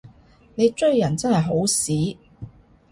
[0.55, 2.17] 你追人真係好屎